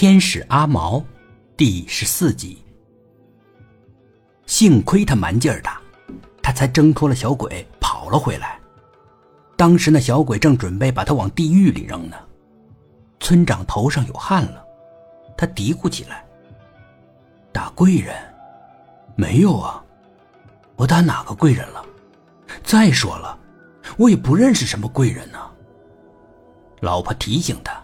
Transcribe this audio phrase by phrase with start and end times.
[0.00, 1.04] 天使阿毛，
[1.58, 2.64] 第十四集。
[4.46, 5.78] 幸亏他蛮劲儿大，
[6.42, 8.58] 他才挣脱了小鬼，跑了回来。
[9.58, 12.16] 当时那小鬼正准备把他往地狱里扔呢。
[13.18, 14.64] 村长头上有汗了，
[15.36, 16.24] 他嘀咕起来
[17.52, 18.16] ：“打贵人？
[19.16, 19.84] 没有啊，
[20.76, 21.84] 我打哪个贵人了？
[22.64, 23.38] 再说了，
[23.98, 25.38] 我也不认识什么贵人呢。”
[26.80, 27.78] 老婆提醒他：“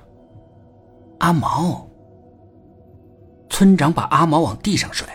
[1.20, 1.85] 阿毛。”
[3.56, 5.08] 村长把阿毛往地上摔，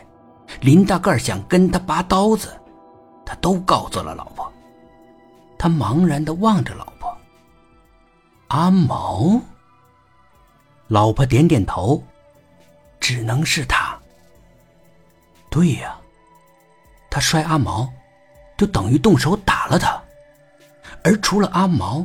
[0.62, 2.60] 林大个想跟他拔刀子，
[3.24, 4.52] 他都告诉了老婆。
[5.60, 7.16] 他茫然的望着老婆。
[8.48, 9.40] 阿毛，
[10.88, 12.04] 老婆点点头，
[13.00, 13.96] 只能是他。
[15.52, 15.96] 对呀，
[17.12, 17.88] 他摔阿毛，
[18.58, 20.02] 就等于动手打了他。
[21.04, 22.04] 而除了阿毛，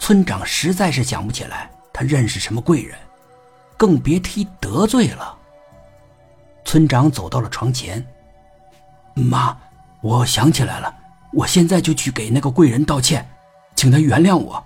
[0.00, 2.98] 村长实在是想不起来他认识什么贵人，
[3.76, 5.37] 更别提得罪了。
[6.68, 8.06] 村长走到了床前。
[9.14, 9.56] 妈，
[10.02, 10.94] 我想起来了，
[11.32, 13.26] 我现在就去给那个贵人道歉，
[13.74, 14.62] 请他原谅我。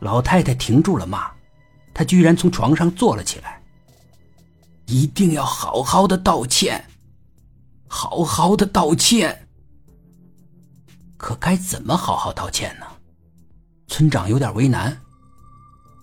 [0.00, 1.30] 老太太停住了骂，
[1.94, 3.62] 她居然从床上坐了起来。
[4.84, 6.84] 一定要好好的道歉，
[7.88, 9.48] 好好的道歉。
[11.16, 12.84] 可该怎么好好道歉呢？
[13.88, 14.94] 村长有点为难，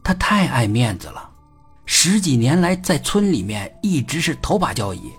[0.03, 1.30] 他太爱面子了。
[2.03, 5.12] 十几年来，在村里面一直是头把交椅，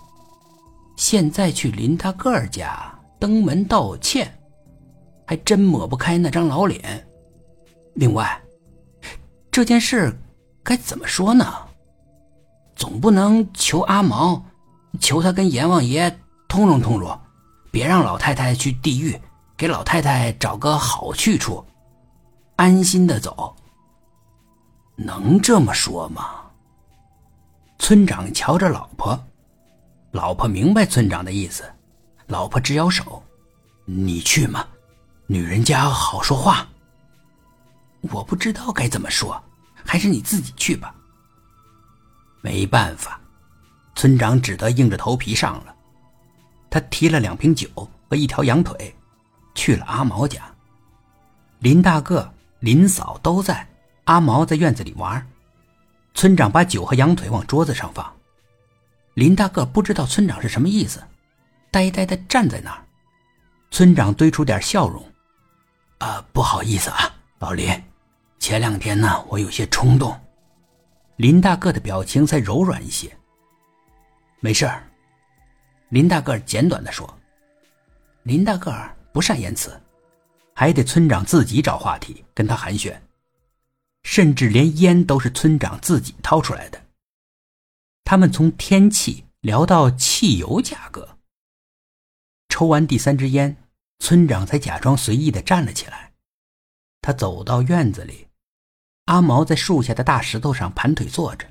[0.96, 4.36] 现在去林他个儿家登门道歉，
[5.24, 7.06] 还真抹不开那张老脸。
[7.94, 8.36] 另外，
[9.48, 10.12] 这件事
[10.64, 11.54] 该怎么说呢？
[12.74, 14.44] 总不能求阿毛，
[14.98, 17.16] 求他跟阎王爷通融通融，
[17.70, 19.16] 别让老太太去地狱，
[19.56, 21.64] 给老太太找个好去处，
[22.56, 23.54] 安心的走。
[24.96, 26.41] 能这么说吗？
[27.92, 29.22] 村长瞧着老婆，
[30.12, 31.70] 老婆明白村长的意思，
[32.26, 33.22] 老婆直摇手
[33.84, 34.66] ：“你去嘛，
[35.26, 36.66] 女人家好说话。”
[38.10, 39.38] 我不知道该怎么说，
[39.84, 40.94] 还是你自己去吧。
[42.40, 43.20] 没办法，
[43.94, 45.74] 村长只得硬着头皮上了。
[46.70, 47.68] 他提了两瓶酒
[48.08, 48.96] 和一条羊腿，
[49.54, 50.40] 去了阿毛家。
[51.58, 53.68] 林大个、林嫂都在，
[54.04, 55.28] 阿毛在院子里玩。
[56.14, 58.14] 村长把酒和羊腿往桌子上放，
[59.14, 61.02] 林大个不知道村长是什么意思，
[61.70, 62.84] 呆呆的站在那儿。
[63.70, 65.02] 村长堆出点笑容
[65.98, 67.68] ：“啊，不好意思啊，老林，
[68.38, 70.18] 前两天呢，我有些冲动。”
[71.16, 73.10] 林大个的表情才柔软一些。
[74.40, 74.82] 没事儿，
[75.90, 77.18] 林大个简短的说。
[78.24, 78.74] 林大个
[79.12, 79.80] 不善言辞，
[80.54, 82.94] 还得村长自己找话题跟他寒暄。
[84.12, 86.78] 甚至连烟都是村长自己掏出来的。
[88.04, 91.16] 他们从天气聊到汽油价格。
[92.50, 93.56] 抽完第三支烟，
[94.00, 96.12] 村长才假装随意的站了起来。
[97.00, 98.28] 他走到院子里，
[99.06, 101.46] 阿毛在树下的大石头上盘腿坐着。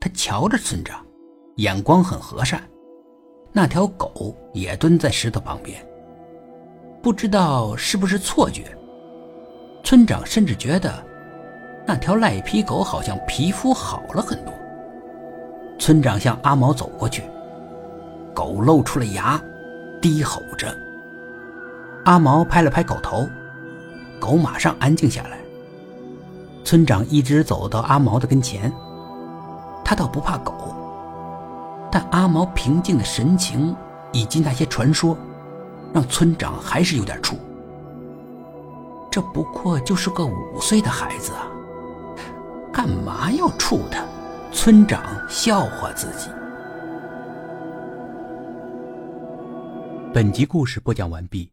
[0.00, 1.06] 他瞧着村长，
[1.58, 2.68] 眼光很和善。
[3.52, 5.80] 那条狗也蹲在石头旁边。
[7.00, 8.76] 不知道是不是错觉，
[9.84, 11.11] 村长甚至觉得。
[11.86, 14.52] 那条赖皮狗好像皮肤好了很多。
[15.78, 17.24] 村长向阿毛走过去，
[18.32, 19.40] 狗露出了牙，
[20.00, 20.72] 低吼着。
[22.04, 23.28] 阿毛拍了拍狗头，
[24.20, 25.38] 狗马上安静下来。
[26.64, 28.72] 村长一直走到阿毛的跟前，
[29.84, 30.54] 他倒不怕狗，
[31.90, 33.74] 但阿毛平静的神情
[34.12, 35.16] 以及那些传说，
[35.92, 37.34] 让村长还是有点怵。
[39.10, 41.46] 这不过就是个五岁的孩子啊！
[42.72, 44.02] 干嘛要触他？
[44.50, 46.30] 村长笑话自己。
[50.12, 51.52] 本集故事播讲完毕，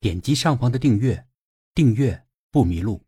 [0.00, 1.26] 点击上方的订阅，
[1.74, 3.02] 订阅不迷路。